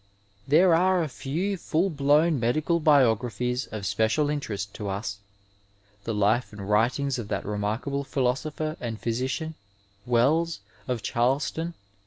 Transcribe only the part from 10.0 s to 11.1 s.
Wells, of